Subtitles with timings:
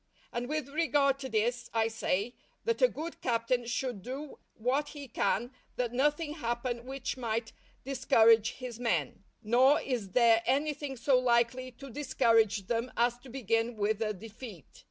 [0.33, 2.33] And with regard to this I say,
[2.65, 8.53] that a good captain should do what he can that nothing happen which might discourage
[8.53, 14.01] his men, nor is there anything so likely to discourage them as to begin with
[14.01, 14.79] a defeat.